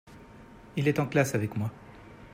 Il 0.77 0.87
est 0.87 0.97
en 0.99 1.05
classe 1.05 1.35
avec 1.35 1.55
moi. 1.57 1.69